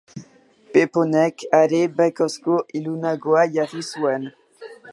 [0.77, 4.27] Pepponek are bekozko ilunagoa jarri zuen.